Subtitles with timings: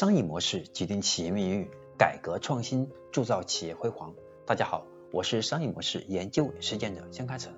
[0.00, 1.68] 商业模式决定企业命运，
[1.98, 4.14] 改革创新铸造企业辉煌。
[4.46, 7.52] 大家好，我是商业模式研究实践者江开成，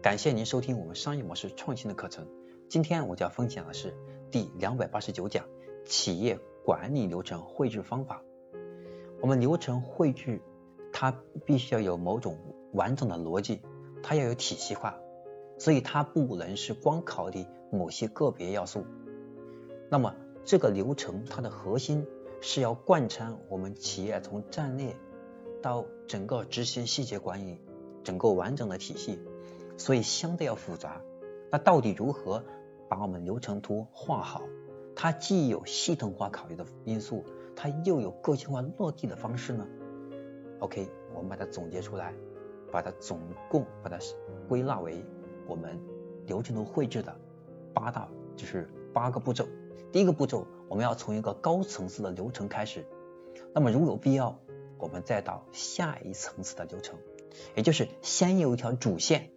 [0.00, 2.26] 感谢您收听我们商业模式创新的课程。
[2.70, 3.94] 今天我将分享的是
[4.30, 5.44] 第两百八十九讲
[5.84, 8.22] 企业管理流程绘制方法。
[9.20, 10.40] 我们流程绘制，
[10.94, 11.14] 它
[11.44, 12.38] 必须要有某种
[12.72, 13.60] 完整的逻辑，
[14.02, 14.96] 它要有体系化，
[15.58, 18.86] 所以它不能是光考虑某些个别要素。
[19.90, 20.14] 那么
[20.44, 22.06] 这个流程它的核心
[22.40, 24.96] 是要贯穿我们企业从战略
[25.62, 27.60] 到整个执行细节管理
[28.02, 29.20] 整个完整的体系，
[29.76, 31.00] 所以相对要复杂。
[31.50, 32.42] 那到底如何
[32.88, 34.42] 把我们流程图画好？
[34.94, 37.24] 它既有系统化考虑的因素，
[37.54, 39.66] 它又有个性化落地的方式呢
[40.58, 42.12] ？OK，我们把它总结出来，
[42.70, 43.98] 把它总共把它
[44.48, 45.04] 归纳为
[45.46, 45.80] 我们
[46.26, 47.16] 流程图绘制的
[47.72, 49.46] 八大，就是八个步骤。
[49.92, 52.86] 第一个步骤，我们要从一个高层次的流程开始。
[53.54, 54.38] 那么，如有必要，
[54.78, 56.98] 我们再到下一层次的流程，
[57.54, 59.30] 也就是先有一条主线，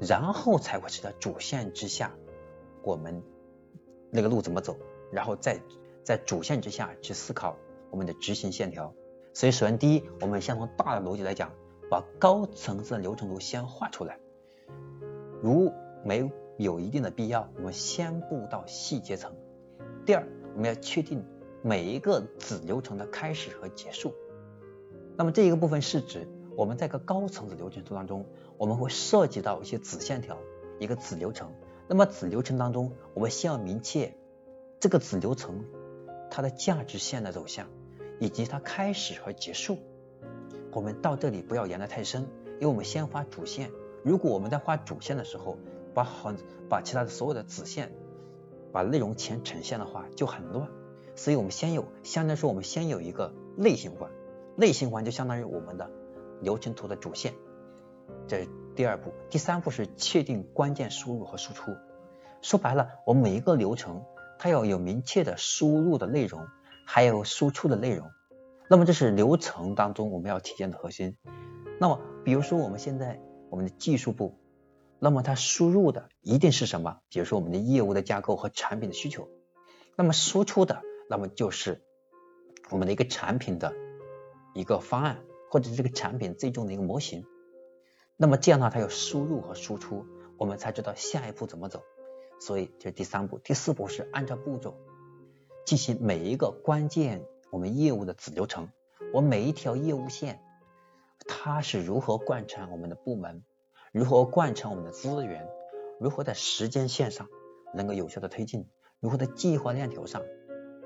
[0.00, 2.12] 然后才会是在主线之下，
[2.82, 3.22] 我们
[4.10, 4.76] 那个路怎么走，
[5.12, 5.60] 然后再
[6.02, 7.56] 在主线之下去思考
[7.90, 8.92] 我们的执行线条。
[9.32, 11.52] 所以，首先第一，我们先从大的逻辑来讲，
[11.88, 14.18] 把高层次的流程图先画出来。
[15.40, 15.72] 如
[16.04, 19.32] 没有一定的必要，我们先步到细节层。
[20.10, 21.24] 第二，我们要确定
[21.62, 24.12] 每一个子流程的开始和结束。
[25.16, 28.26] 那么这一个部分是指我们在个高层次流程图当中，
[28.58, 30.36] 我们会涉及到一些子线条，
[30.80, 31.52] 一个子流程。
[31.86, 34.12] 那么子流程当中，我们先要明确
[34.80, 35.64] 这个子流程
[36.28, 37.68] 它的价值线的走向，
[38.18, 39.78] 以及它开始和结束。
[40.72, 42.22] 我们到这里不要研得太深，
[42.54, 43.70] 因为我们先画主线。
[44.02, 45.56] 如果我们在画主线的时候，
[45.94, 46.36] 把很
[46.68, 47.92] 把其他的所有的子线。
[48.72, 50.68] 把内容全呈现的话就很乱，
[51.16, 54.10] 所以我们先有，相当于说我们先有一个内循环，
[54.56, 55.90] 内循环就相当于我们的
[56.40, 57.34] 流程图的主线，
[58.28, 59.12] 这是第二步。
[59.28, 61.72] 第三步是确定关键输入和输出。
[62.42, 64.04] 说白了，我们每一个流程
[64.38, 66.46] 它要有明确的输入的内容，
[66.86, 68.08] 还有输出的内容。
[68.68, 71.16] 那么这是流程当中我们要体现的核心。
[71.80, 74.36] 那么比如说我们现在我们的技术部。
[75.00, 77.00] 那么它输入的一定是什么？
[77.08, 79.28] 比如说我们的业务的架构和产品的需求。
[79.96, 81.82] 那么输出的，那么就是
[82.70, 83.74] 我们的一个产品的
[84.54, 87.24] 一个方案，或者这个产品最终的一个模型。
[88.16, 90.04] 那么这样的话，它有输入和输出，
[90.36, 91.82] 我们才知道下一步怎么走。
[92.38, 94.74] 所以这是第三步，第四步是按照步骤
[95.66, 98.68] 进行每一个关键我们业务的子流程。
[99.12, 100.40] 我每一条业务线，
[101.26, 103.42] 它是如何贯穿我们的部门？
[103.92, 105.48] 如何贯穿我们的资源？
[105.98, 107.28] 如何在时间线上
[107.74, 108.68] 能够有效的推进？
[109.00, 110.22] 如何在计划链条上，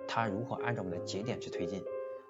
[0.09, 1.85] 它如何按照我们的节点去推进？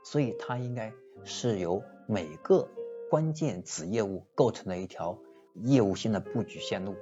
[0.05, 0.93] 所以它应该
[1.23, 2.69] 是由每个
[3.09, 5.17] 关键子业务构成的一条
[5.55, 6.97] 业务性的布局线路。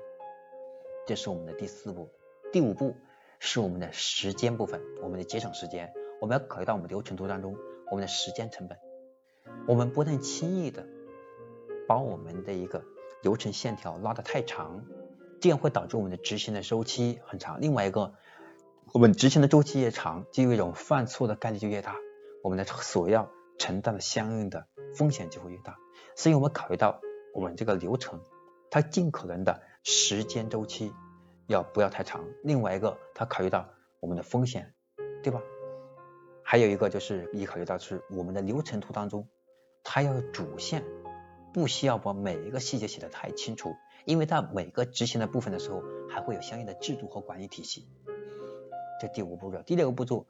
[1.07, 2.11] 这是我们的第四步。
[2.53, 2.95] 第五步
[3.39, 5.91] 是我们的时间部分，我们的节省时间。
[6.21, 7.57] 我们要考虑到我们流程图当中
[7.91, 8.77] 我们的时间成本。
[9.67, 10.87] 我们不能轻易的
[11.89, 12.85] 把我们的一个
[13.23, 14.85] 流程线条拉得太长，
[15.41, 17.61] 这样会导致我们的执行的周期很长。
[17.61, 18.15] 另外一个，
[18.93, 21.97] 我们执行的周期越长，就意味着犯错的概率就越大，
[22.43, 24.67] 我们的所要承担的相应的
[24.97, 25.77] 风险就会越大。
[26.17, 27.01] 所以我们考虑到
[27.35, 28.21] 我们这个流程，
[28.71, 30.93] 它尽可能的时间周期
[31.47, 32.25] 要不要太长。
[32.43, 33.69] 另外一个，它考虑到
[34.01, 34.75] 我们的风险，
[35.23, 35.41] 对吧？
[36.43, 39.29] 还有一个就是你考虑到是我们的流程图当中，
[39.85, 40.85] 它要主线。
[41.53, 43.75] 不需要把每一个细节写得太清楚，
[44.05, 47.87] 因为它每个执行的部分的时候，还会有相应的制度和管理体系。
[49.01, 50.27] 这第五步骤，第六个步骤，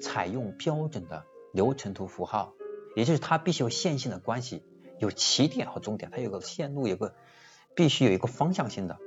[0.00, 2.54] 采用标准的流程图符号，
[2.94, 4.62] 也就是它必须有线性的关系，
[4.98, 7.14] 有起点和终点，它有个线路，有个
[7.74, 8.98] 必须有一个方向性的。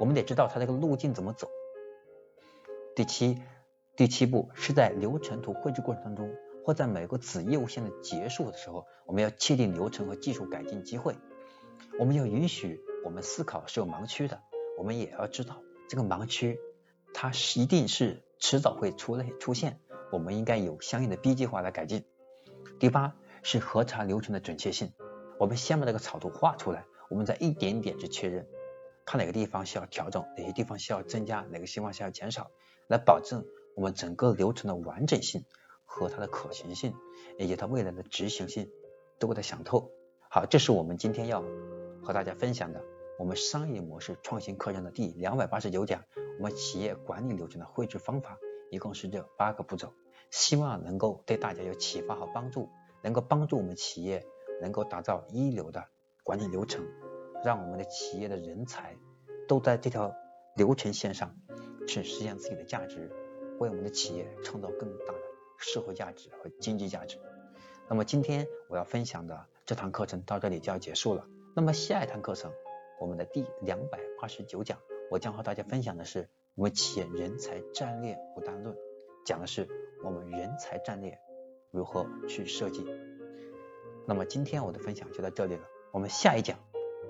[0.00, 1.48] 我们得知道它这个路径怎么走。
[2.94, 3.42] 第七，
[3.96, 6.30] 第七步是在流程图绘制过程当中。
[6.68, 11.16] 或在每个子业务线的结束的时候，我们要确定流程和技术改进机会。
[11.98, 14.42] 我们要允许我们思考是有盲区的，
[14.76, 16.60] 我们也要知道这个盲区
[17.14, 19.80] 它是一定是迟早会出类出现，
[20.12, 22.04] 我们应该有相应的 B 计划来改进。
[22.78, 24.92] 第八是核查流程的准确性，
[25.38, 28.46] 我们先把这个草图画出来，我们再一点点去确认，
[29.06, 32.50] 看哪个地方需要调整，哪些地方需要增加，哪个地方需要减少，
[32.88, 35.46] 来保证我们整个流程的完整性。
[35.98, 36.94] 和它的可行性
[37.38, 38.70] 以及它未来的执行性
[39.18, 39.90] 都给它想透。
[40.30, 41.42] 好，这是我们今天要
[42.02, 42.84] 和大家分享的
[43.18, 46.04] 我们商业模式创新课程的第两百八十九讲，
[46.38, 48.38] 我们企业管理流程的绘制方法，
[48.70, 49.92] 一共是这八个步骤。
[50.30, 52.68] 希望能够对大家有启发和帮助，
[53.02, 54.26] 能够帮助我们企业
[54.60, 55.82] 能够打造一流的
[56.22, 56.84] 管理流程，
[57.42, 58.94] 让我们的企业的人才
[59.48, 60.14] 都在这条
[60.54, 61.34] 流程线上
[61.86, 63.10] 去实现自己的价值，
[63.58, 65.14] 为我们的企业创造更大
[65.58, 67.18] 社会价值和经济价值。
[67.88, 71.26] 那么今天我要分享的这堂课程到这里就要结束了。
[71.54, 72.52] 那么下一堂课程，
[73.00, 74.78] 我们的第两百八十九讲，
[75.10, 78.76] 我将和大家分享的是我们企业人才战略五大论，
[79.24, 79.68] 讲的是
[80.04, 81.18] 我们人才战略
[81.70, 82.86] 如何去设计。
[84.06, 85.62] 那么今天我的分享就到这里了，
[85.92, 86.58] 我们下一讲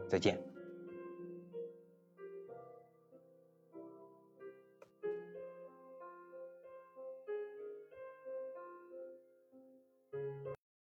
[0.09, 0.43] 再见。